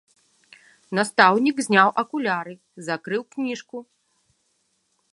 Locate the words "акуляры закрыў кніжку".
2.05-3.77